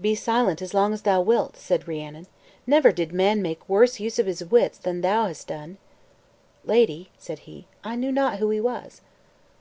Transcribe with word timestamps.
"Be 0.00 0.14
silent 0.14 0.62
as 0.62 0.72
long 0.72 0.92
as 0.92 1.02
thou 1.02 1.20
wilt," 1.20 1.56
said 1.56 1.88
Rhiannon, 1.88 2.28
"never 2.64 2.92
did 2.92 3.12
man 3.12 3.42
make 3.42 3.68
worse 3.68 3.98
use 3.98 4.20
of 4.20 4.26
his 4.26 4.44
wits 4.44 4.78
than 4.78 5.00
thou 5.00 5.26
hast 5.26 5.48
done." 5.48 5.78
"Lady," 6.64 7.10
said 7.18 7.40
he, 7.40 7.66
"I 7.82 7.96
knew 7.96 8.12
not 8.12 8.38
who 8.38 8.50
he 8.50 8.60
was." 8.60 9.00